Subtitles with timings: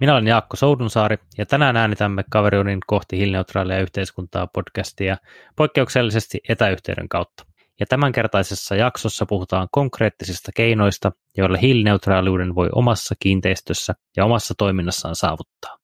[0.00, 5.16] Minä olen Jaakko Soudunsaari ja tänään äänitämme Kaverionin kohti hiilineutraalia yhteiskuntaa podcastia
[5.56, 7.46] poikkeuksellisesti etäyhteyden kautta.
[7.80, 15.78] Ja tämänkertaisessa jaksossa puhutaan konkreettisista keinoista, joilla hiilineutraaliuden voi omassa kiinteistössä ja omassa toiminnassaan saavuttaa.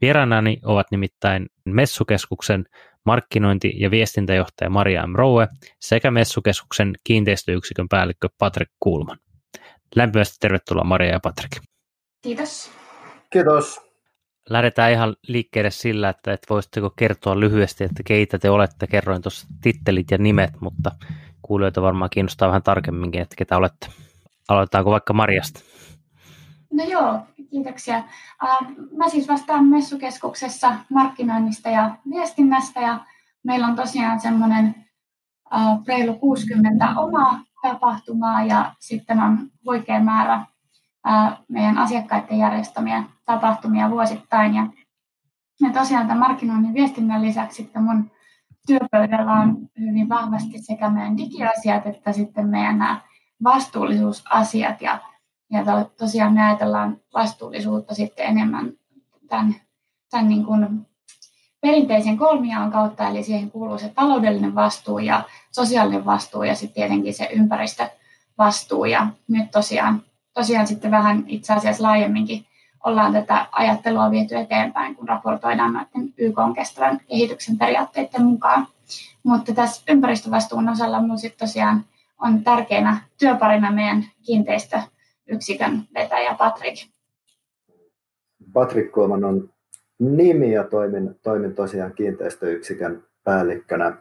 [0.00, 2.64] Vieraanani ovat nimittäin Messukeskuksen
[3.04, 5.14] markkinointi- ja viestintäjohtaja Maria M.
[5.14, 5.48] Rowe
[5.80, 9.18] sekä Messukeskuksen kiinteistöyksikön päällikkö Patrick Kuulman.
[9.96, 11.52] Lämpimästi tervetuloa Maria ja Patrick.
[12.22, 12.85] Kiitos.
[13.36, 13.80] Kiitos.
[14.50, 18.86] Lähdetään ihan liikkeelle sillä, että, että voisitteko kertoa lyhyesti, että keitä te olette.
[18.86, 20.90] Kerroin tuossa tittelit ja nimet, mutta
[21.42, 23.88] kuulijoita varmaan kiinnostaa vähän tarkemminkin, että ketä olette.
[24.48, 25.60] Aloitetaanko vaikka Marjasta?
[26.72, 27.20] No joo,
[27.50, 28.02] kiitoksia.
[28.96, 33.00] Mä siis vastaan messukeskuksessa markkinoinnista ja viestinnästä ja
[33.42, 34.74] meillä on tosiaan semmoinen
[35.88, 40.46] reilu 60 omaa tapahtumaa ja sitten on huikea määrä
[41.48, 44.54] meidän asiakkaiden järjestämiä tapahtumia vuosittain.
[44.54, 44.66] Ja,
[45.60, 48.10] ja tosiaan tämän markkinoinnin viestinnän lisäksi sitten mun
[48.66, 53.00] työpöydällä on hyvin vahvasti sekä meidän digiasiat että sitten meidän nämä
[53.44, 54.82] vastuullisuusasiat.
[54.82, 54.98] Ja,
[55.50, 55.64] ja
[55.98, 58.72] tosiaan me ajatellaan vastuullisuutta sitten enemmän
[59.28, 59.54] tämän,
[60.10, 60.86] tämän niin kuin
[61.60, 67.14] perinteisen kolmiaan kautta, eli siihen kuuluu se taloudellinen vastuu ja sosiaalinen vastuu ja sitten tietenkin
[67.14, 68.84] se ympäristövastuu.
[68.84, 70.02] Ja nyt tosiaan
[70.36, 72.46] tosiaan sitten vähän itse asiassa laajemminkin
[72.84, 78.66] ollaan tätä ajattelua viety eteenpäin, kun raportoidaan näiden YK kestävän kehityksen periaatteiden mukaan.
[79.22, 81.84] Mutta tässä ympäristövastuun osalla minulla sitten tosiaan
[82.18, 86.74] on tärkeänä työparina meidän kiinteistöyksikön vetäjä Patrik.
[88.52, 89.50] Patrik Kulman on
[89.98, 93.96] nimi ja toimin, toimin tosiaan kiinteistöyksikön päällikkönä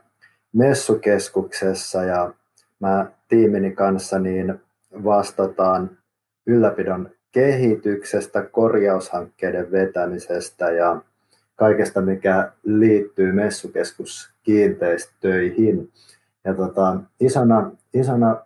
[0.54, 2.34] messukeskuksessa ja
[2.80, 4.59] mä tiimini kanssa niin
[5.04, 5.98] vastataan
[6.48, 11.02] ylläpidon kehityksestä, korjaushankkeiden vetämisestä ja
[11.56, 15.92] kaikesta, mikä liittyy messukeskuskiinteistöihin.
[16.46, 18.46] Ja tota, isona, isona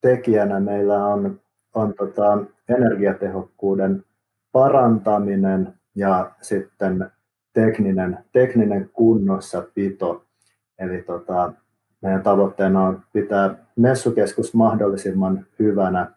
[0.00, 1.40] tekijänä meillä on,
[1.74, 4.04] on tota, energiatehokkuuden
[4.52, 7.10] parantaminen ja sitten
[7.52, 10.24] tekninen, tekninen kunnossapito.
[10.78, 11.52] Eli tota,
[12.02, 16.10] meidän tavoitteena on pitää messukeskus mahdollisimman hyvänä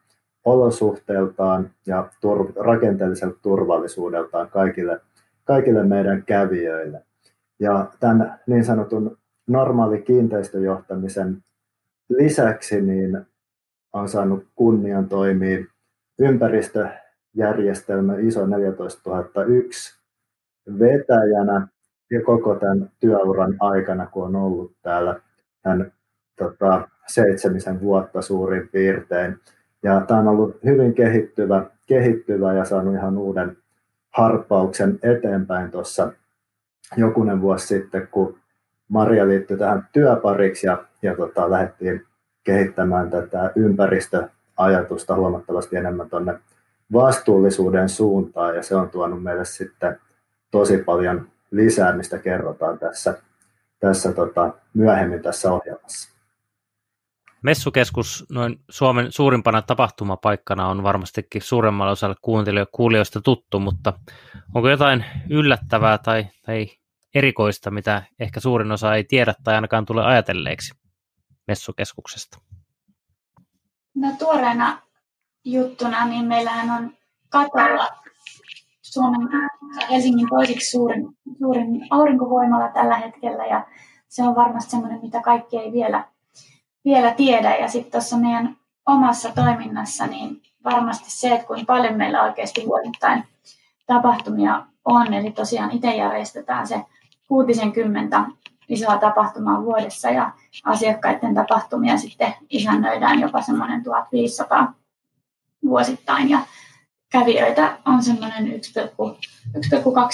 [0.46, 5.02] olosuhteiltaan ja tur- rakenteelliselta turvallisuudeltaan kaikille,
[5.44, 7.04] kaikille meidän kävijöille.
[7.60, 9.18] Ja tämän niin sanotun
[9.48, 11.44] normaali kiinteistöjohtamisen
[12.10, 13.26] lisäksi niin
[13.94, 15.66] on saanut kunnian toimia
[16.20, 20.00] ympäristöjärjestelmä ISO 14001
[20.80, 21.68] vetäjänä
[22.12, 25.20] ja koko tämän työuran aikana, kun on ollut täällä
[25.62, 25.92] tämän
[26.38, 29.40] tota, seitsemisen vuotta suurin piirtein.
[29.84, 33.58] Ja tämä on ollut hyvin kehittyvä, kehittyvä ja saanut ihan uuden
[34.10, 36.12] harppauksen eteenpäin tuossa
[36.98, 38.38] jokunen vuosi sitten, kun
[38.90, 42.06] Maria liittyi tähän työpariksi ja, ja tota, lähdettiin
[42.44, 46.40] kehittämään tätä ympäristöajatusta huomattavasti enemmän tuonne
[46.94, 50.00] vastuullisuuden suuntaan ja se on tuonut meille sitten
[50.52, 53.18] tosi paljon lisää, mistä kerrotaan tässä,
[53.80, 56.13] tässä tota, myöhemmin tässä ohjelmassa.
[57.44, 62.16] Messukeskus noin Suomen suurimpana tapahtumapaikkana on varmastikin suuremmalle osalle
[62.72, 63.94] kuulijoista tuttu, mutta
[64.54, 66.68] onko jotain yllättävää tai, tai
[67.16, 70.74] erikoista, mitä ehkä suurin osa ei tiedä tai ainakaan tule ajatelleeksi
[71.48, 72.38] Messukeskuksesta?
[73.96, 74.82] No tuoreena
[75.46, 76.94] juttuna, niin meillähän on
[77.30, 77.88] katolla
[78.82, 79.30] Suomen
[79.92, 83.68] Helsingin toisiksi suurin, suurin aurinkovoimala tällä hetkellä ja
[84.08, 86.13] se on varmasti semmoinen, mitä kaikki ei vielä
[86.86, 87.56] vielä tiedä.
[87.56, 93.24] Ja sitten tuossa meidän omassa toiminnassa, niin varmasti se, että kuinka paljon meillä oikeasti vuosittain
[93.86, 95.14] tapahtumia on.
[95.14, 96.82] Eli tosiaan itse järjestetään se
[97.28, 98.24] 60
[98.70, 100.32] isoa tapahtumaa vuodessa ja
[100.64, 104.74] asiakkaiden tapahtumia sitten isännöidään jopa semmoinen 1500
[105.66, 106.30] vuosittain.
[106.30, 106.40] Ja
[107.12, 108.52] kävijöitä on semmoinen 1,2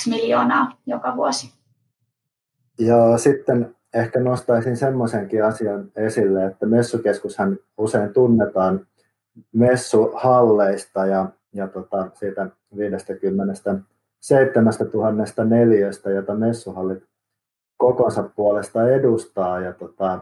[0.09, 1.53] miljoonaa joka vuosi.
[2.79, 8.87] Ja sitten ehkä nostaisin semmoisenkin asian esille, että messukeskushan usein tunnetaan
[9.53, 12.47] messuhalleista ja ja tota, siitä
[12.77, 13.47] 57
[14.93, 17.03] 000 neliöstä, jota messuhallit
[17.77, 19.59] kokonsa puolesta edustaa.
[19.59, 20.19] Ja tota,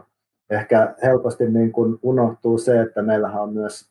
[0.50, 3.90] ehkä helposti niin kuin unohtuu se, että meillähän on myös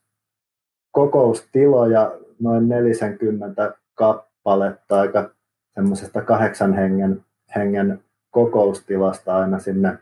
[0.92, 5.30] kokoustiloja noin 40 kappaletta aika
[5.76, 7.26] semmoisesta kahdeksan hengen,
[7.56, 8.04] hengen
[8.38, 9.98] kokoustilasta aina sinne,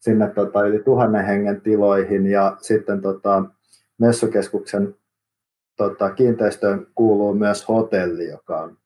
[0.00, 3.44] sinne tota, yli tuhannen hengen tiloihin ja sitten tota,
[3.98, 4.94] messukeskuksen
[5.76, 8.78] tota, kiinteistöön kuuluu myös hotelli, joka on,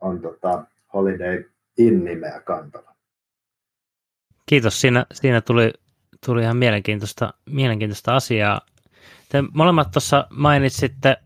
[0.00, 0.64] on tota,
[0.94, 1.44] Holiday
[1.78, 2.94] Inn-nimeä kantava.
[4.46, 4.80] Kiitos.
[4.80, 5.72] Siinä, siinä tuli,
[6.26, 8.60] tuli ihan mielenkiintoista, mielenkiintoista asiaa.
[9.28, 11.16] Te molemmat tuossa mainitsitte,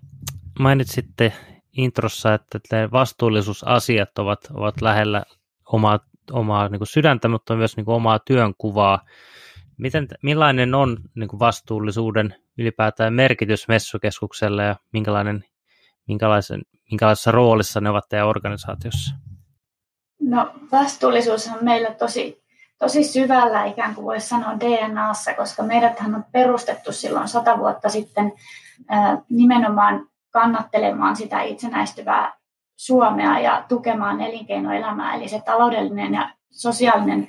[0.58, 1.32] mainitsitte
[1.72, 2.58] introssa, että
[2.92, 5.22] vastuullisuusasiat ovat, ovat lähellä
[5.72, 6.00] omaa,
[6.32, 9.04] omaa niin kuin sydäntä, mutta myös niin kuin omaa työnkuvaa.
[9.78, 15.44] Miten, millainen on niin kuin vastuullisuuden ylipäätään merkitys messukeskukselle ja minkälainen,
[16.08, 19.14] minkälaisen, minkälaisessa roolissa ne ovat teidän organisaatiossa?
[20.20, 22.42] No vastuullisuus on meillä tosi,
[22.78, 28.32] tosi syvällä ikään kuin voisi sanoa DNAssa, koska meidäthän on perustettu silloin sata vuotta sitten
[29.30, 32.39] nimenomaan kannattelemaan sitä itsenäistyvää
[32.80, 35.14] Suomea ja tukemaan elinkeinoelämää.
[35.14, 37.28] Eli se taloudellinen ja sosiaalinen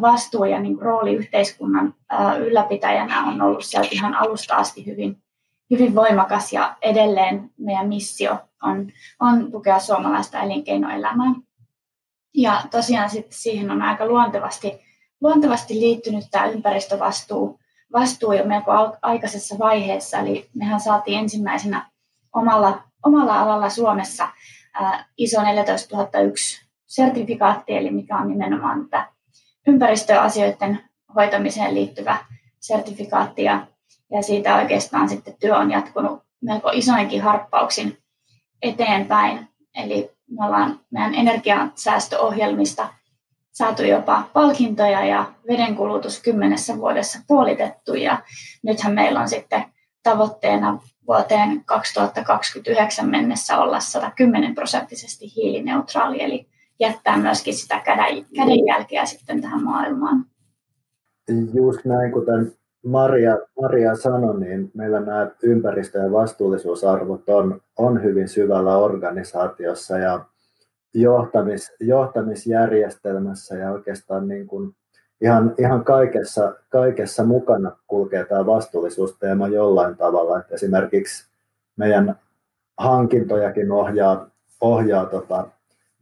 [0.00, 1.94] vastuu ja niin rooli yhteiskunnan
[2.38, 5.22] ylläpitäjänä on ollut sieltä ihan alusta asti hyvin,
[5.70, 11.32] hyvin voimakas ja edelleen meidän missio on, on tukea suomalaista elinkeinoelämää.
[12.34, 14.80] Ja tosiaan sitten siihen on aika luontevasti,
[15.20, 17.60] luontevasti liittynyt tämä ympäristövastuu
[17.92, 20.18] vastuu jo melko aikaisessa vaiheessa.
[20.18, 21.90] Eli mehän saatiin ensimmäisenä
[22.34, 24.28] omalla, omalla alalla Suomessa
[25.16, 29.08] ISO 14001 sertifikaatti, eli mikä on nimenomaan tämä
[29.66, 30.80] ympäristöasioiden
[31.14, 32.16] hoitamiseen liittyvä
[32.60, 33.66] sertifikaatti ja,
[34.10, 37.98] ja siitä oikeastaan sitten työ on jatkunut melko isoinkin harppauksin
[38.62, 39.48] eteenpäin.
[39.74, 42.88] Eli me ollaan meidän energiansäästöohjelmista
[43.52, 48.22] saatu jopa palkintoja ja vedenkulutus kymmenessä vuodessa puolitettu ja
[48.62, 49.64] nythän meillä on sitten
[50.02, 56.46] tavoitteena vuoteen 2029 mennessä olla 110 prosenttisesti hiilineutraali, eli
[56.80, 57.82] jättää myöskin sitä
[58.36, 60.24] kädenjälkeä sitten tähän maailmaan.
[61.54, 62.52] Just näin, kuten
[62.86, 70.24] Maria, Maria sanoi, niin meillä nämä ympäristö- ja vastuullisuusarvot on, on hyvin syvällä organisaatiossa ja
[70.94, 74.76] johtamis, johtamisjärjestelmässä ja oikeastaan niin kuin
[75.22, 80.38] ihan, ihan kaikessa, kaikessa mukana kulkee tämä vastuullisuusteema jollain tavalla.
[80.38, 81.26] Että esimerkiksi
[81.76, 82.16] meidän
[82.78, 84.30] hankintojakin ohjaa,
[84.60, 85.46] ohjaa tota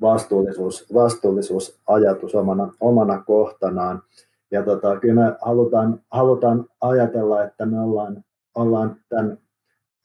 [0.01, 4.03] vastuullisuus, vastuullisuusajatus omana, omana kohtanaan.
[4.51, 8.25] Ja tota, kyllä me halutaan, halutaan ajatella, että me ollaan,
[8.55, 9.39] ollaan tämän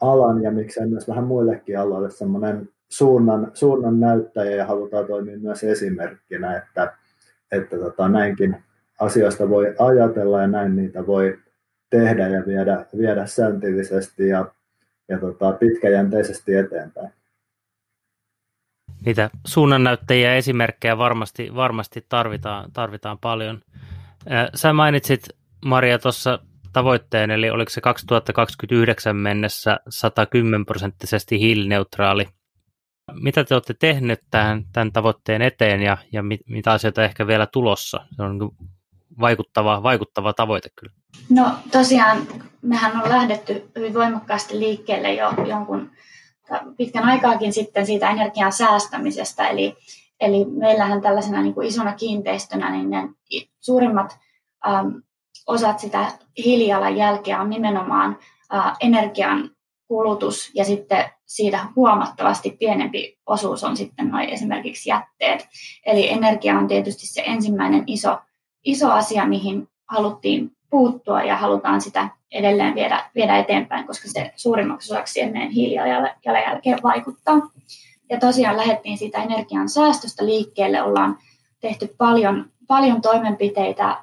[0.01, 5.63] alan ja miksei myös vähän muillekin aloille semmoinen suunnan, suunnan näyttäjä ja halutaan toimia myös
[5.63, 6.93] esimerkkinä, että,
[7.51, 8.64] että tota, näinkin
[8.99, 11.39] asioista voi ajatella ja näin niitä voi
[11.89, 14.45] tehdä ja viedä, viedä säntillisesti ja,
[15.09, 17.09] ja tota, pitkäjänteisesti eteenpäin.
[19.05, 23.61] Niitä suunnannäyttäjiä ja esimerkkejä varmasti, varmasti tarvitaan, tarvitaan paljon.
[24.55, 25.21] Sä mainitsit
[25.65, 26.39] Maria tuossa
[26.73, 32.25] tavoitteen, eli oliko se 2029 mennessä 110 prosenttisesti hiilineutraali.
[33.13, 37.47] Mitä te olette tehneet tämän, tämän tavoitteen eteen ja, ja mit, mitä asioita ehkä vielä
[37.47, 38.05] tulossa?
[38.15, 38.51] Se on niin
[39.19, 40.93] vaikuttava, vaikuttava tavoite kyllä.
[41.29, 42.27] No tosiaan
[42.61, 45.91] mehän on lähdetty hyvin voimakkaasti liikkeelle jo jonkun
[46.77, 49.47] pitkän aikaakin sitten siitä energian säästämisestä.
[49.47, 49.75] Eli,
[50.19, 53.09] eli meillähän tällaisena niin kuin isona kiinteistönä niin ne
[53.59, 54.17] suurimmat
[54.67, 55.01] äm,
[55.47, 56.11] osat sitä
[56.45, 58.19] hiilijalanjälkeä on nimenomaan
[58.53, 59.51] ä, energian
[59.87, 65.47] kulutus ja sitten siitä huomattavasti pienempi osuus on sitten noin esimerkiksi jätteet.
[65.85, 68.17] Eli energia on tietysti se ensimmäinen iso,
[68.65, 74.93] iso asia, mihin haluttiin puuttua ja halutaan sitä edelleen viedä, viedä eteenpäin, koska se suurimmaksi
[74.93, 77.35] osaksi ennen hiilijalanjälkeen vaikuttaa.
[78.09, 81.17] Ja tosiaan lähdettiin siitä energian säästöstä liikkeelle, ollaan
[81.59, 83.97] tehty paljon, paljon toimenpiteitä,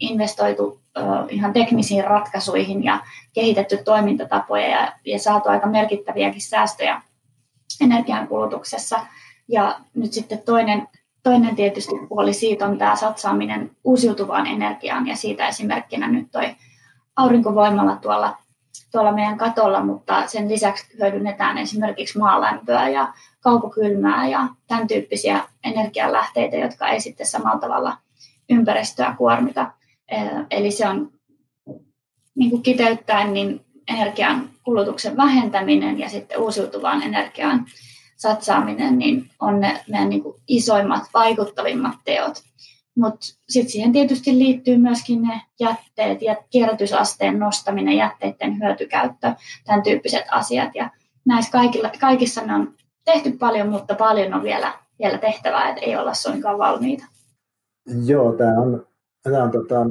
[0.00, 0.80] investoitu
[1.28, 3.00] ihan teknisiin ratkaisuihin ja
[3.32, 7.02] kehitetty toimintatapoja ja, ja saatu aika merkittäviäkin säästöjä
[7.80, 9.00] energiankulutuksessa.
[9.48, 10.88] Ja nyt sitten toinen,
[11.22, 16.54] toinen tietysti puoli siitä on tämä satsaaminen uusiutuvaan energiaan ja siitä esimerkkinä nyt toi
[17.16, 18.36] aurinkovoimalla tuolla,
[18.92, 26.56] tuolla meidän katolla, mutta sen lisäksi hyödynnetään esimerkiksi maalämpöä ja kaukokylmää ja tämän tyyppisiä energialähteitä,
[26.56, 27.96] jotka ei sitten samalla tavalla
[28.50, 29.72] ympäristöä kuormita.
[30.50, 31.12] Eli se on
[32.34, 37.66] niin kuin kiteyttäen, niin energian kulutuksen vähentäminen ja sitten uusiutuvaan energiaan
[38.18, 42.42] satsaaminen niin on ne meidän niin kuin isoimmat, vaikuttavimmat teot.
[42.96, 49.32] Mutta sitten siihen tietysti liittyy myöskin ne jätteet ja kierrätysasteen nostaminen, jätteiden hyötykäyttö,
[49.64, 50.74] tämän tyyppiset asiat.
[50.74, 50.90] Ja
[51.26, 55.96] näissä kaikilla, kaikissa ne on tehty paljon, mutta paljon on vielä, vielä tehtävää, että ei
[55.96, 57.04] olla suinkaan valmiita.
[58.06, 58.86] Joo, tämä on,
[59.22, 59.86] tämä on tota,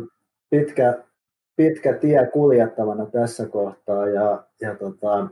[0.50, 1.04] pitkä,
[1.56, 5.28] pitkä tie kuljettavana tässä kohtaa ja, ja tota,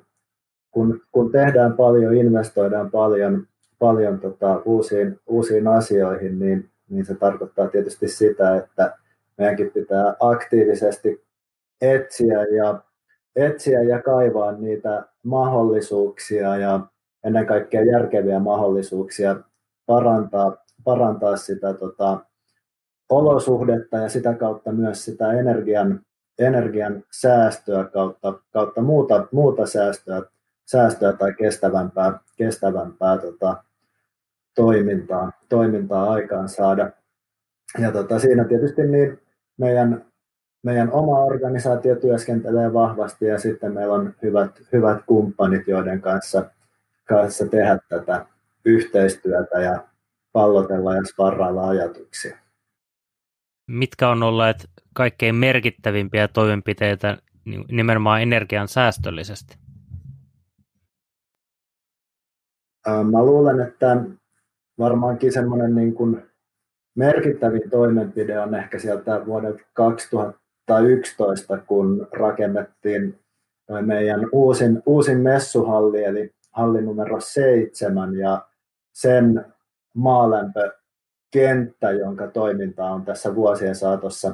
[0.75, 3.47] kun, kun tehdään paljon, investoidaan paljon,
[3.79, 8.97] paljon tota, uusiin, uusiin asioihin, niin, niin se tarkoittaa tietysti sitä, että
[9.37, 11.23] meidänkin pitää aktiivisesti
[11.81, 12.79] etsiä ja,
[13.35, 16.79] etsiä ja kaivaa niitä mahdollisuuksia ja
[17.23, 19.35] ennen kaikkea järkeviä mahdollisuuksia
[19.85, 22.19] parantaa, parantaa sitä tota,
[23.09, 26.01] olosuhdetta ja sitä kautta myös sitä energian,
[26.39, 30.21] energian säästöä kautta, kautta muuta, muuta säästöä,
[30.65, 33.63] säästöä tai kestävämpää, kestävämpää tota,
[34.55, 36.91] toimintaa, toimintaa aikaan saada.
[37.79, 39.21] Ja tota, siinä tietysti niin
[39.57, 40.05] meidän,
[40.63, 46.49] meidän oma organisaatio työskentelee vahvasti ja sitten meillä on hyvät, hyvät kumppanit, joiden kanssa,
[47.07, 48.25] kanssa tehdä tätä
[48.65, 49.87] yhteistyötä ja
[50.31, 52.37] pallotella ja sparrailla ajatuksia.
[53.67, 57.17] Mitkä on olleet kaikkein merkittävimpiä toimenpiteitä
[57.71, 59.64] nimenomaan energian säästöllisesti?
[63.11, 63.97] Mä luulen, että
[64.79, 66.23] varmaankin semmoinen niin kuin
[66.95, 73.19] merkittävin toimenpide on ehkä sieltä vuodelta 2011, kun rakennettiin
[73.81, 78.45] meidän uusin, uusin messuhalli, eli halli numero seitsemän, ja
[78.93, 79.45] sen
[79.95, 84.33] maalämpökenttä, jonka toiminta on tässä vuosien saatossa,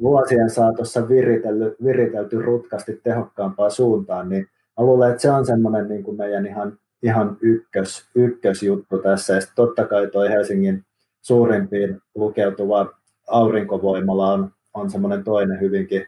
[0.00, 4.46] vuosien saatossa viritelty, viritelty rutkasti tehokkaampaan suuntaan, niin
[4.78, 9.34] mä luulen, että se on semmoinen niin kuin meidän ihan ihan ykkös, ykkösjuttu tässä.
[9.34, 10.84] Ja totta kai toi Helsingin
[11.20, 12.94] suurimpiin lukeutuva
[13.28, 16.06] aurinkovoimala on, on semmoinen toinen hyvinkin,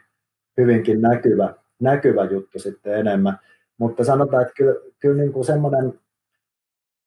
[0.57, 3.39] hyvinkin näkyvä, näkyvä juttu sitten enemmän.
[3.79, 6.01] Mutta sanotaan, että kyllä, kyllä niin kuin semmoinen,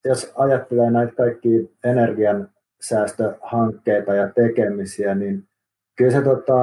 [0.05, 2.49] jos ajattelee näitä kaikki energian
[2.81, 5.47] säästöhankkeita ja tekemisiä, niin
[5.95, 6.53] kyllä se tota,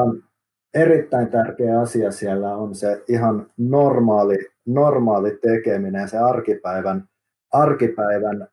[0.74, 7.08] erittäin tärkeä asia siellä on se ihan normaali, normaali tekeminen, se arkipäivän
[7.52, 8.48] arkipäivän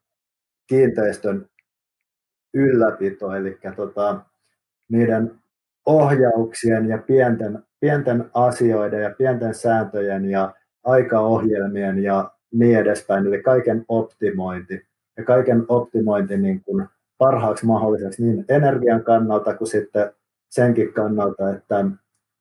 [0.68, 1.50] kiinteistön
[2.54, 4.20] ylläpito, eli tota,
[4.90, 5.32] niiden
[5.86, 13.86] ohjauksien ja pienten, pienten asioiden ja pienten sääntöjen ja aikaohjelmien ja niin edespäin, eli kaiken
[13.88, 14.88] optimointi.
[15.18, 16.88] Ja kaiken optimointi niin kuin
[17.18, 20.12] parhaaksi mahdolliseksi niin energian kannalta kuin sitten
[20.50, 21.86] senkin kannalta, että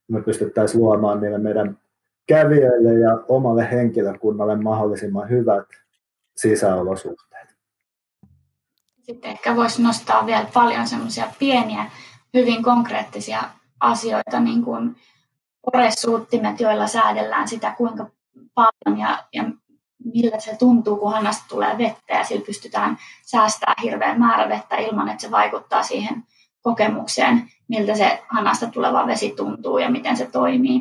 [0.08, 1.78] me pystyttäisiin luomaan niille meidän
[2.26, 5.66] kävijöille ja omalle henkilökunnalle mahdollisimman hyvät
[6.36, 7.56] sisäolosuhteet.
[9.02, 11.90] Sitten ehkä voisi nostaa vielä paljon semmoisia pieniä,
[12.34, 13.42] hyvin konkreettisia
[13.80, 14.96] asioita, niin kuin
[15.62, 18.10] oresuuttimet, joilla säädellään sitä, kuinka
[18.54, 19.44] paljon ja, ja
[20.04, 25.08] millä se tuntuu, kun hanasta tulee vettä ja sillä pystytään säästämään hirveän määrä vettä ilman,
[25.08, 26.24] että se vaikuttaa siihen
[26.62, 30.80] kokemukseen, miltä se hanasta tuleva vesi tuntuu ja miten se toimii.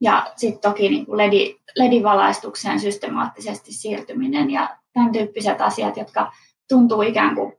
[0.00, 6.32] Ja sitten toki niin kuin LED, LED-valaistukseen systemaattisesti siirtyminen ja tämän tyyppiset asiat, jotka
[6.68, 7.52] tuntuu ikään kuin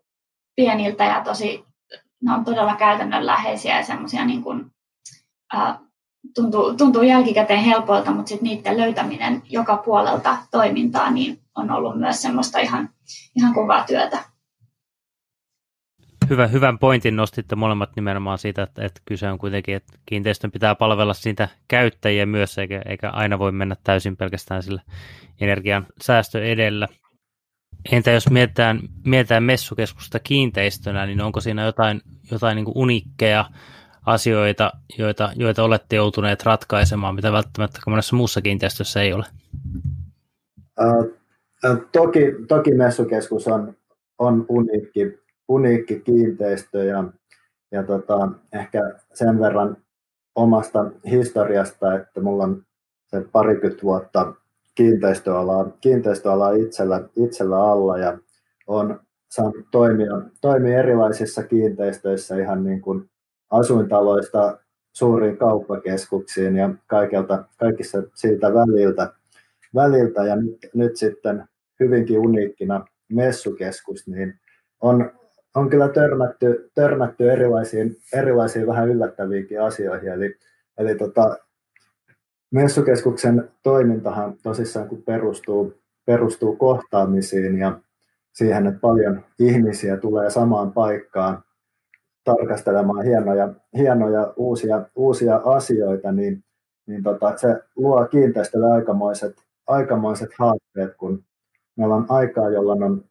[0.55, 1.65] pieniltä ja tosi,
[2.23, 4.65] ne on todella käytännönläheisiä ja semmoisia niin kuin,
[5.55, 5.77] äh,
[6.35, 12.21] tuntuu, tuntuu jälkikäteen helpolta, mutta sitten niiden löytäminen joka puolelta toimintaa niin on ollut myös
[12.21, 12.89] semmoista ihan,
[13.35, 14.23] ihan kovaa työtä.
[16.29, 20.75] Hyvä, hyvän pointin nostitte molemmat nimenomaan siitä, että, että kyse on kuitenkin, että kiinteistön pitää
[20.75, 24.81] palvella siitä käyttäjiä myös, eikä, eikä aina voi mennä täysin pelkästään sillä
[25.41, 26.87] energian säästö edellä.
[27.91, 32.01] Entä jos mietitään, mietitään messukeskusta kiinteistönä, niin onko siinä jotain,
[32.31, 33.45] jotain niin unikkeja
[34.05, 39.25] asioita, joita, joita olette joutuneet ratkaisemaan, mitä välttämättä monessa muussa kiinteistössä ei ole?
[40.81, 41.15] Uh,
[41.91, 43.75] toki, toki messukeskus on,
[44.17, 47.03] on uniikki, uniikki kiinteistö ja,
[47.71, 48.79] ja tota, ehkä
[49.13, 49.77] sen verran
[50.35, 52.63] omasta historiasta, että mulla on
[53.07, 54.33] se parikymmentä vuotta
[54.75, 58.17] kiinteistöalaa, kiinteistöalaa itsellä, itsellä alla ja
[58.67, 58.99] on
[59.31, 63.09] saanut toimia, toimia erilaisissa kiinteistöissä ihan niin kuin
[63.49, 64.57] asuintaloista
[64.93, 69.13] suuriin kauppakeskuksiin ja kaikelta, kaikissa siltä väliltä,
[69.75, 71.43] väliltä ja nyt, nyt sitten
[71.79, 74.39] hyvinkin uniikkina messukeskus, niin
[74.81, 75.11] on,
[75.55, 80.09] on kyllä törmätty, törmätty erilaisiin, erilaisiin vähän yllättäviinkin asioihin.
[80.09, 80.35] Eli,
[80.77, 81.37] eli tota,
[82.55, 85.73] messukeskuksen toimintahan tosissaan kun perustuu,
[86.05, 87.79] perustuu kohtaamisiin ja
[88.33, 91.43] siihen, että paljon ihmisiä tulee samaan paikkaan
[92.23, 96.43] tarkastelemaan hienoja, hienoja uusia, uusia asioita, niin,
[96.85, 99.35] niin tota, se luo kiinteistölle aikamoiset,
[99.67, 101.23] aikamoiset haasteet, kun
[101.75, 103.03] meillä on aikaa, jolloin on,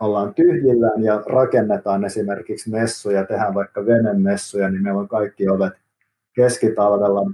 [0.00, 5.72] ollaan tyhjillään ja rakennetaan esimerkiksi messuja, tehdään vaikka venemessuja, niin meillä on kaikki ovet
[6.34, 7.30] keskitalvella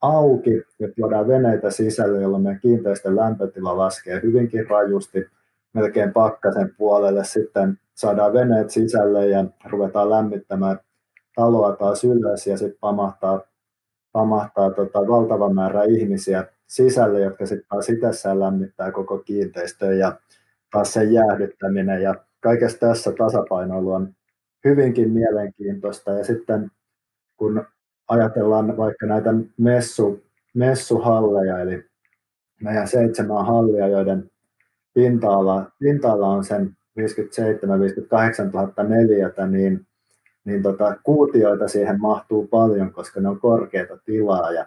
[0.00, 5.26] auki ja tuodaan veneitä sisälle, jolloin meidän kiinteistön lämpötila laskee hyvinkin rajusti
[5.72, 7.24] melkein pakkasen puolelle.
[7.24, 10.78] Sitten saadaan veneet sisälle ja ruvetaan lämmittämään
[11.34, 13.40] taloa taas ylös ja sitten pamahtaa,
[14.12, 20.20] pamahtaa tota valtava määrä ihmisiä sisälle, jotka sitten taas itsessään lämmittää koko kiinteistön ja
[20.72, 24.14] taas sen jäähdyttäminen ja kaikessa tässä tasapainoilu on
[24.64, 26.70] hyvinkin mielenkiintoista ja sitten
[27.36, 27.66] kun
[28.08, 31.84] ajatellaan vaikka näitä messu, messuhalleja, eli
[32.62, 34.30] meidän seitsemän hallia, joiden
[34.94, 37.02] pinta-ala, pinta-ala on sen 57-58
[38.52, 39.86] 000 neliötä, niin,
[40.44, 44.66] niin tota, kuutioita siihen mahtuu paljon, koska ne on korkeita tilaa ja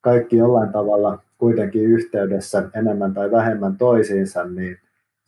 [0.00, 4.78] kaikki jollain tavalla kuitenkin yhteydessä enemmän tai vähemmän toisiinsa, niin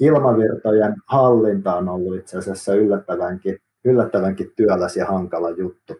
[0.00, 5.94] ilmavirtojen hallinta on ollut itse asiassa yllättävänkin, yllättävänkin työläs ja hankala juttu.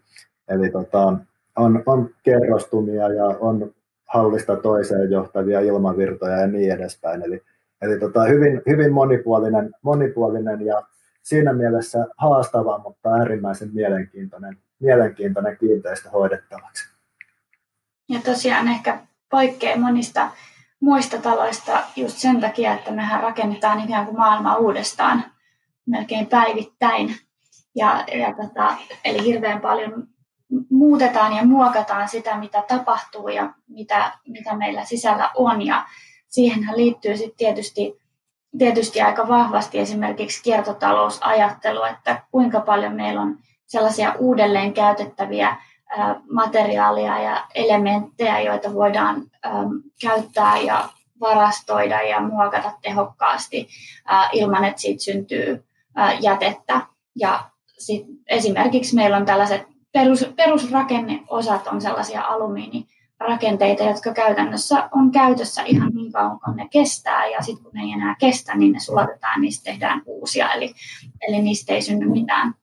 [0.49, 1.17] Eli tota,
[1.57, 3.75] on, on kerrostumia ja on
[4.07, 7.23] hallista toiseen johtavia ilmavirtoja ja niin edespäin.
[7.23, 7.43] Eli,
[7.83, 10.83] eli tota, hyvin, hyvin monipuolinen, monipuolinen ja
[11.23, 16.89] siinä mielessä haastava, mutta äärimmäisen mielenkiintoinen, mielenkiintoinen kiinteistö hoidettavaksi.
[18.09, 18.99] Ja tosiaan ehkä
[19.31, 20.31] poikkeaa monista
[20.81, 25.25] muista taloista just sen takia, että mehän rakennetaan ikään kuin maailmaa uudestaan
[25.87, 27.17] melkein päivittäin.
[27.75, 30.09] Ja, ja tota, eli hirveän paljon
[30.71, 35.67] muutetaan ja muokataan sitä, mitä tapahtuu ja mitä, mitä meillä sisällä on.
[35.67, 35.85] Ja
[36.29, 38.01] siihenhän liittyy sitten tietysti,
[38.59, 45.57] tietysti aika vahvasti esimerkiksi kiertotalousajattelu, että kuinka paljon meillä on sellaisia uudelleen käytettäviä
[46.31, 49.23] materiaalia ja elementtejä, joita voidaan
[50.01, 50.89] käyttää ja
[51.21, 53.69] varastoida ja muokata tehokkaasti
[54.33, 55.65] ilman, että siitä syntyy
[56.21, 56.81] jätettä.
[57.17, 65.63] Ja sit esimerkiksi meillä on tällaiset perus, perusrakenneosat on sellaisia alumiinirakenteita, jotka käytännössä on käytössä
[65.63, 68.81] ihan niin kauan kuin ne kestää, ja sitten kun ne ei enää kestä, niin ne
[68.81, 70.75] sulatetaan, niistä tehdään uusia, eli,
[71.29, 72.55] eli niistä ei synny mitään,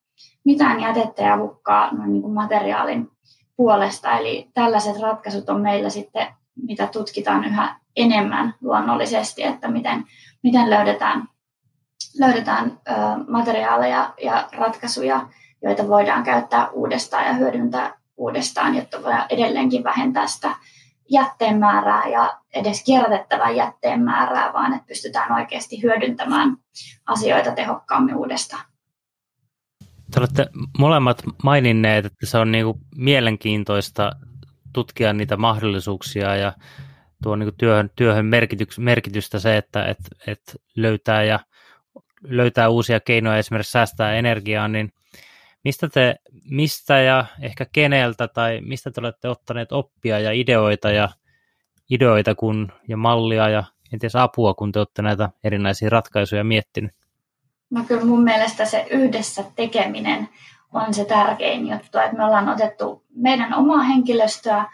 [0.45, 3.11] mitään jätettä ja hukkaa noin niin kuin materiaalin
[3.57, 4.17] puolesta.
[4.17, 6.27] Eli tällaiset ratkaisut on meillä sitten,
[6.67, 10.03] mitä tutkitaan yhä enemmän luonnollisesti, että miten,
[10.43, 11.27] miten löydetään,
[12.19, 12.93] löydetään ö,
[13.27, 15.27] materiaaleja ja ratkaisuja,
[15.63, 20.55] joita voidaan käyttää uudestaan ja hyödyntää uudestaan, jotta voidaan edelleenkin vähentää sitä
[21.09, 26.57] jätteen määrää ja edes kierrätettävän jätteen määrää, vaan että pystytään oikeasti hyödyntämään
[27.05, 28.65] asioita tehokkaammin uudestaan.
[30.11, 30.47] Te olette
[30.77, 34.11] molemmat maininneet, että se on niin kuin mielenkiintoista
[34.73, 36.53] tutkia niitä mahdollisuuksia ja
[37.23, 38.25] tuo niin kuin työhön, työhön
[38.77, 39.97] merkitystä se, että et,
[40.27, 41.39] et löytää, ja,
[42.23, 44.91] löytää uusia keinoja esimerkiksi säästää energiaa, niin
[45.63, 46.15] Mistä te,
[46.49, 51.09] mistä ja ehkä keneltä tai mistä te olette ottaneet oppia ja ideoita ja
[51.89, 56.91] ideoita kun, ja mallia ja enties apua, kun te olette näitä erinäisiä ratkaisuja miettinyt?
[57.69, 60.29] No kyllä mun mielestä se yhdessä tekeminen
[60.73, 64.65] on se tärkein juttu, että me ollaan otettu meidän omaa henkilöstöä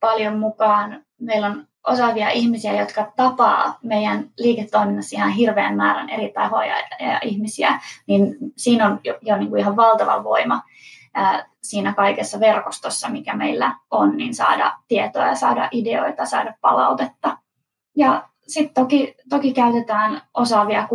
[0.00, 1.04] paljon mukaan.
[1.20, 7.80] Meillä on osaavia ihmisiä, jotka tapaa meidän liiketoiminnassa ihan hirveän määrän eri tahoja ja ihmisiä,
[8.06, 10.62] niin siinä on jo, jo niin kuin ihan valtava voima
[11.14, 17.38] ää, siinä kaikessa verkostossa, mikä meillä on, niin saada tietoa ja saada ideoita, saada palautetta.
[17.96, 20.88] Ja sitten toki, toki käytetään osaavia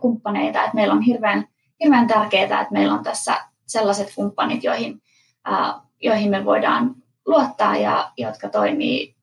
[0.00, 1.48] kumppaneita, että meillä on hirveän,
[1.84, 5.02] hirveän tärkeää, että meillä on tässä sellaiset kumppanit, joihin,
[5.44, 6.94] ää, joihin me voidaan
[7.26, 9.16] luottaa ja jotka toimii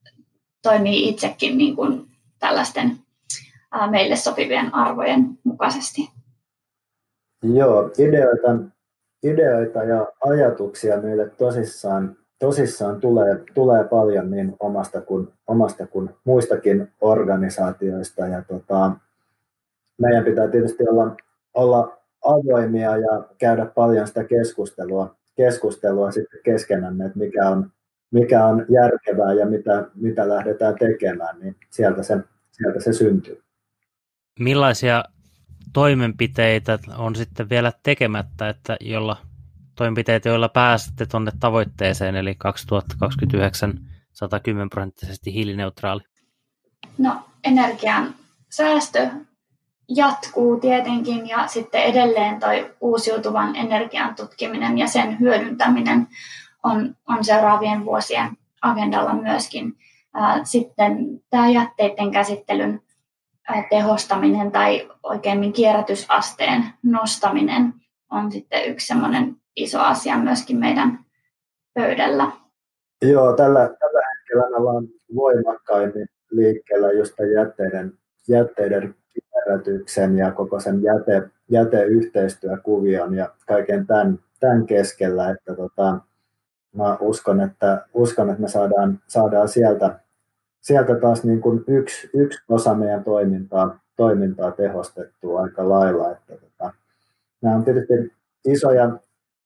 [0.62, 2.08] toimii itsekin niin kuin
[2.40, 2.98] tällaisten
[3.90, 6.10] meille sopivien arvojen mukaisesti.
[7.44, 8.58] Joo, ideoita,
[9.24, 16.92] ideoita ja ajatuksia meille tosissaan, tosissaan tulee, tulee paljon niin omasta kuin, omasta kuin muistakin
[17.02, 18.28] organisaatioista.
[18.28, 18.92] Ja tota,
[20.02, 21.16] meidän pitää tietysti olla,
[21.54, 27.72] olla avoimia ja käydä paljon sitä keskustelua, keskustelua sitten keskenämme, että mikä on,
[28.12, 32.18] mikä on järkevää ja mitä, mitä lähdetään tekemään, niin sieltä se,
[32.52, 33.44] sieltä se syntyy.
[34.40, 35.04] Millaisia
[35.74, 39.18] toimenpiteitä on sitten vielä tekemättä, että jolla
[39.76, 43.80] toimenpiteitä, joilla pääsette tuonne tavoitteeseen, eli 2029
[44.14, 46.02] 110 prosenttisesti hiilineutraali?
[46.98, 48.14] No energian
[48.50, 49.08] säästö
[49.90, 56.08] jatkuu tietenkin ja sitten edelleen toi uusiutuvan energian tutkiminen ja sen hyödyntäminen
[56.64, 58.30] on, on seuraavien vuosien
[58.62, 59.78] agendalla myöskin.
[60.44, 62.82] Sitten tämä jätteiden käsittelyn
[63.70, 67.74] tehostaminen tai oikeimmin kierrätysasteen nostaminen
[68.12, 71.00] on sitten yksi semmoinen iso asia myöskin meidän
[71.74, 72.32] pöydällä.
[73.02, 77.94] Joo, tällä, tällä hetkellä me ollaan voimakkaimmin liikkeellä just jätteiden,
[78.28, 86.00] jätteiden kierrätyksen ja koko sen jäte, jäteyhteistyökuvion ja kaiken tämän, tämän keskellä, että tota,
[86.76, 90.00] mä uskon, että, uskon, että me saadaan, saadaan sieltä,
[90.62, 96.12] sieltä taas niin kuin yksi, yksi osa meidän toimintaa, toimintaa tehostettua aika lailla.
[96.12, 96.74] Että tota,
[97.42, 97.94] nämä on tietysti
[98.46, 98.92] isoja,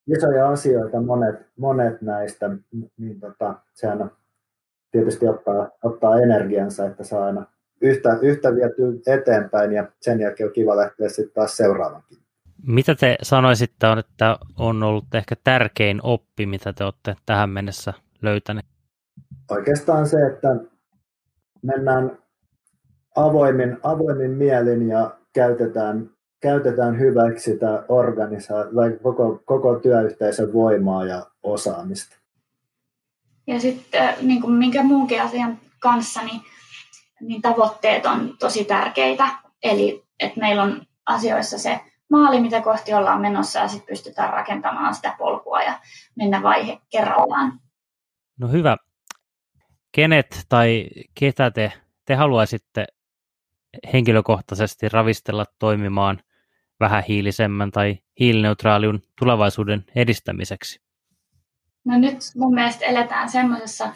[0.07, 2.49] isoja asioita, monet, monet näistä,
[2.97, 4.11] niin tota, sehän
[4.91, 7.45] tietysti ottaa, ottaa energiansa, että saa aina
[7.81, 12.22] yhtä, yhtä viety eteenpäin ja sen jälkeen on kiva lähteä sitten taas seuraavankin.
[12.67, 17.93] Mitä te sanoisitte, on, että on ollut ehkä tärkein oppi, mitä te olette tähän mennessä
[18.21, 18.65] löytäneet?
[19.51, 20.47] Oikeastaan se, että
[21.61, 22.17] mennään
[23.15, 26.09] avoimin, avoimin mielin ja käytetään,
[26.41, 32.17] käytetään hyväksi sitä organisa- koko, koko työyhteisön voimaa ja osaamista.
[33.47, 36.41] Ja sitten niin kuin minkä muunkin asian kanssa, niin,
[37.21, 39.27] niin tavoitteet on tosi tärkeitä.
[39.63, 41.79] Eli että meillä on asioissa se
[42.13, 45.79] maali, mitä kohti ollaan menossa ja sitten pystytään rakentamaan sitä polkua ja
[46.15, 47.59] mennä vaihe kerrallaan.
[48.39, 48.77] No hyvä.
[49.91, 50.87] Kenet tai
[51.19, 51.73] ketä te,
[52.05, 52.85] te haluaisitte
[53.93, 56.19] henkilökohtaisesti ravistella toimimaan
[56.79, 60.81] vähän hiilisemmän tai hiilineutraaliun tulevaisuuden edistämiseksi?
[61.85, 63.93] No nyt mun mielestä eletään semmoisessa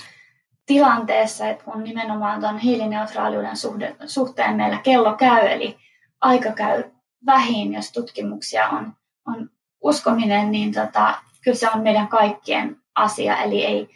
[0.66, 3.58] tilanteessa, että kun nimenomaan tuon hiilineutraaliuden
[4.06, 5.78] suhteen meillä kello käy, eli
[6.22, 6.84] aika käy
[7.26, 8.94] vähin, jos tutkimuksia on,
[9.28, 9.50] on
[9.82, 13.38] uskominen, niin tota, kyllä se on meidän kaikkien asia.
[13.38, 13.90] Eli ei,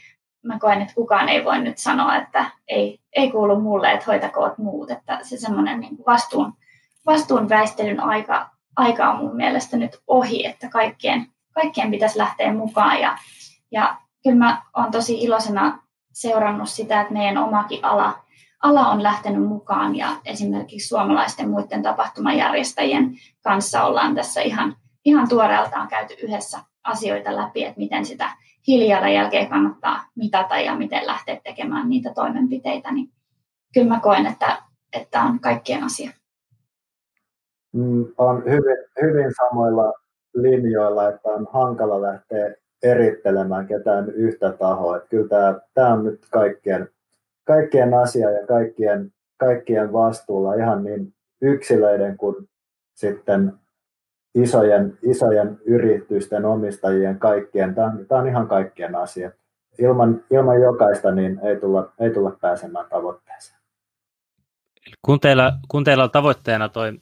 [0.44, 4.58] mä koen, että kukaan ei voi nyt sanoa, että ei, ei kuulu mulle, että hoitakoot
[4.58, 4.92] muut.
[4.92, 6.54] Että se semmoinen niin vastuun,
[7.06, 13.02] vastuun väistelyn aika, aika on mun mielestä nyt ohi, että kaikkien, kaikkien pitäisi lähteä mukaan.
[13.02, 13.18] Ja,
[13.72, 18.24] ja kyllä mä oon tosi iloisena seurannut sitä, että meidän omakin ala
[18.62, 23.12] ala on lähtenyt mukaan ja esimerkiksi suomalaisten muiden tapahtumajärjestäjien
[23.44, 28.30] kanssa ollaan tässä ihan, ihan tuoreeltaan käyty yhdessä asioita läpi, että miten sitä
[28.68, 33.10] hiilijalanjälkeä kannattaa mitata ja miten lähteä tekemään niitä toimenpiteitä, niin
[33.74, 34.58] kyllä mä koen, että,
[34.94, 36.12] että on kaikkien asia.
[37.74, 39.94] Mm, on hyvin, hyvin samoilla
[40.34, 44.98] linjoilla, että on hankala lähteä erittelemään ketään yhtä tahoa.
[44.98, 46.90] Että kyllä tämä, tämä on nyt kaikkien
[47.44, 52.50] kaikkien asia ja kaikkien, kaikkien vastuulla ihan niin yksilöiden kuin
[52.94, 53.54] sitten
[54.36, 57.76] isojen, isojen yritysten omistajien kaikkien.
[57.76, 59.32] Tämä on, tämä on ihan kaikkien asia.
[59.80, 63.62] Ilman, ilman jokaista niin ei tulla, ei tulla pääsemään tavoitteeseen.
[65.02, 66.94] Kun teillä, kun teillä on tavoitteena toi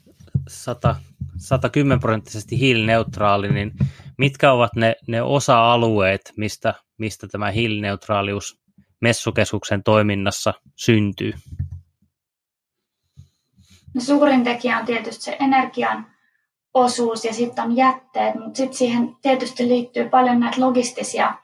[0.47, 0.95] 100,
[1.38, 3.71] 110 prosenttisesti hiilineutraali, niin
[4.17, 8.59] mitkä ovat ne, ne osa-alueet, mistä, mistä tämä hiilineutraalius
[9.02, 11.34] messukeskuksen toiminnassa syntyy?
[13.94, 16.08] No suurin tekijä on tietysti se energian
[16.74, 21.36] osuus ja sitten on jätteet, mutta sitten siihen tietysti liittyy paljon näitä logistisia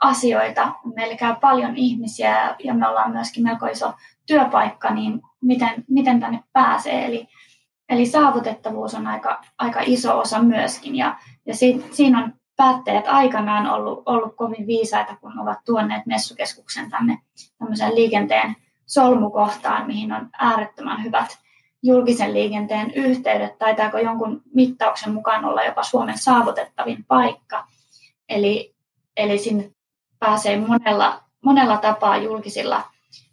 [0.00, 0.72] asioita.
[0.94, 3.92] Meillä käy paljon ihmisiä ja me ollaan myöskin melko iso
[4.26, 7.06] työpaikka, niin miten, miten tänne pääsee.
[7.06, 7.28] Eli,
[7.88, 13.66] eli saavutettavuus on aika, aika iso osa myöskin ja, ja si, siinä on päättäjät aikanaan
[13.66, 17.18] ollut, ollut kovin viisaita, kun ovat tuoneet messukeskuksen tänne
[17.58, 21.38] tämmöiseen liikenteen solmukohtaan, mihin on äärettömän hyvät
[21.82, 23.58] julkisen liikenteen yhteydet.
[23.58, 27.66] Taitaako jonkun mittauksen mukaan olla jopa Suomen saavutettavin paikka.
[28.28, 28.74] Eli,
[29.16, 29.70] eli sinne
[30.18, 32.82] pääsee monella, monella tapaa julkisilla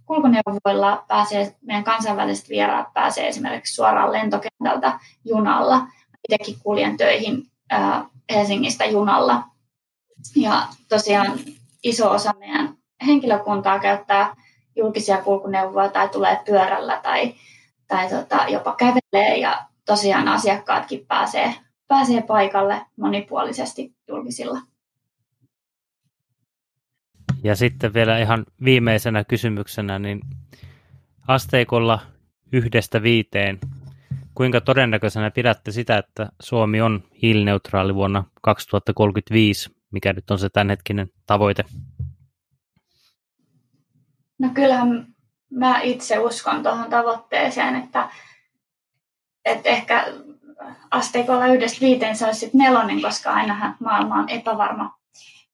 [0.05, 5.87] kulkuneuvoilla, pääsee, meidän kansainväliset vieraat pääsee esimerkiksi suoraan lentokentältä junalla.
[6.29, 7.43] Itsekin kuljen töihin
[8.33, 9.43] Helsingistä junalla.
[10.35, 11.39] Ja tosiaan
[11.83, 14.35] iso osa meidän henkilökuntaa käyttää
[14.75, 17.33] julkisia kulkuneuvoja tai tulee pyörällä tai,
[17.87, 21.53] tai tota, jopa kävelee ja tosiaan asiakkaatkin pääsee,
[21.87, 24.59] pääsee paikalle monipuolisesti julkisilla.
[27.43, 30.21] Ja sitten vielä ihan viimeisenä kysymyksenä, niin
[31.27, 31.99] asteikolla
[32.51, 33.59] yhdestä viiteen
[34.37, 41.09] kuinka todennäköisenä pidätte sitä, että Suomi on hiilineutraali vuonna 2035, mikä nyt on se tämänhetkinen
[41.25, 41.63] tavoite?
[44.39, 45.07] No kyllähän
[45.51, 48.09] mä itse uskon tuohon tavoitteeseen, että,
[49.45, 50.05] että ehkä
[50.91, 54.97] asteikolla yhdestä viiteen se olisi sitten nelonen, koska ainahan maailma on epävarma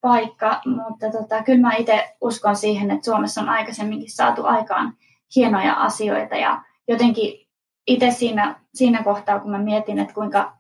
[0.02, 4.93] paikka, mutta tota, kyllä mä itse uskon siihen, että Suomessa on aikaisemminkin saatu aikaan
[5.36, 7.42] hienoja asioita ja jotenkin
[7.88, 10.58] itse siinä, siinä kohtaa, kun mä mietin, että kuinka,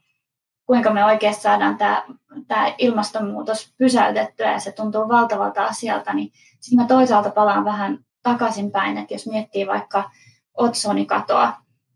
[0.65, 2.03] kuinka me oikeasti saadaan tämä,
[2.47, 8.97] tämä ilmastonmuutos pysäytettyä ja se tuntuu valtavalta asialta, niin sitten mä toisaalta palaan vähän takaisinpäin,
[8.97, 10.11] että jos miettii vaikka
[10.53, 11.53] otsonikatoa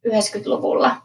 [0.08, 0.96] 90-luvulla,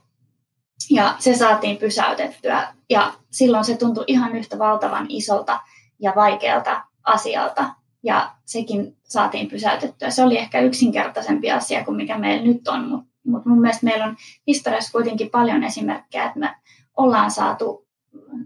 [0.91, 5.61] ja se saatiin pysäytettyä, ja silloin se tuntui ihan yhtä valtavan isolta
[6.01, 10.11] ja vaikealta asialta, ja sekin saatiin pysäytettyä.
[10.11, 14.05] Se oli ehkä yksinkertaisempi asia kuin mikä meillä nyt on, mutta mut mun mielestä meillä
[14.05, 16.55] on historiassa kuitenkin paljon esimerkkejä, että me
[16.97, 17.87] ollaan saatu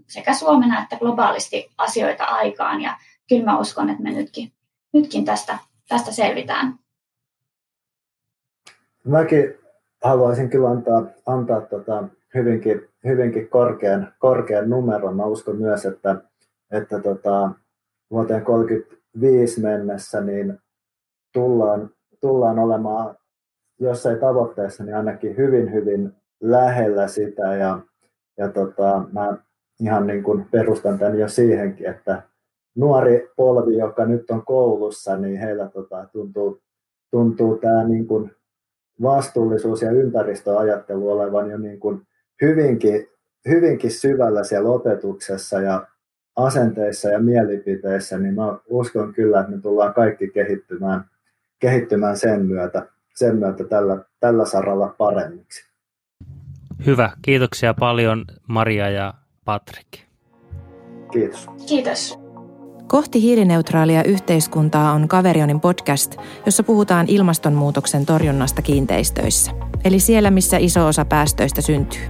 [0.07, 2.97] sekä Suomena että globaalisti asioita aikaan, ja
[3.29, 4.51] kyllä mä uskon, että me nytkin,
[4.93, 5.57] nytkin tästä
[5.89, 6.79] tästä selvitään.
[9.03, 9.53] Mäkin
[10.03, 15.15] haluaisin kyllä antaa, antaa tota hyvinkin, hyvinkin korkean, korkean numeron.
[15.15, 16.15] Mä uskon myös, että,
[16.71, 17.51] että tota,
[18.11, 20.59] vuoteen 35 mennessä niin
[21.33, 21.89] tullaan,
[22.21, 23.15] tullaan olemaan,
[23.79, 27.55] jos ei tavoitteessa, niin ainakin hyvin, hyvin lähellä sitä.
[27.55, 27.79] Ja,
[28.37, 29.37] ja tota, mä
[29.79, 32.21] ihan niin kuin perustan tämän jo siihenkin, että
[32.75, 36.61] nuori polvi, joka nyt on koulussa, niin heillä tota, tuntuu,
[37.11, 38.31] tuntuu tämä niin kuin
[39.01, 42.01] vastuullisuus ja ympäristöajattelu olevan jo niin kuin
[42.41, 43.07] hyvinkin,
[43.49, 45.87] hyvinkin syvällä siellä opetuksessa ja
[46.35, 51.05] asenteissa ja mielipiteissä, niin mä uskon kyllä, että me tullaan kaikki kehittymään,
[51.59, 52.85] kehittymään sen myötä,
[53.17, 55.67] sen myötä tällä, tällä saralla paremmiksi.
[56.85, 57.11] Hyvä.
[57.21, 59.13] Kiitoksia paljon Maria ja
[59.45, 59.87] Patrick.
[61.11, 61.47] Kiitos.
[61.67, 62.19] Kiitos.
[62.87, 69.51] Kohti hiilineutraalia yhteiskuntaa on Kaverionin podcast, jossa puhutaan ilmastonmuutoksen torjunnasta kiinteistöissä,
[69.83, 72.01] eli siellä, missä iso osa päästöistä syntyy.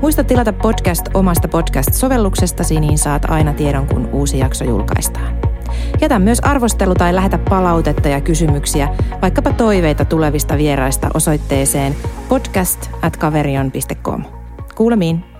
[0.00, 5.51] Muista tilata podcast omasta podcast-sovelluksestasi, niin saat aina tiedon, kun uusi jakso julkaistaan.
[6.00, 8.88] Jätä myös arvostelu tai lähetä palautetta ja kysymyksiä,
[9.22, 11.94] vaikkapa toiveita tulevista vieraista osoitteeseen
[12.28, 14.24] podcast at kaverion.com.
[14.74, 15.31] Kuulemiin!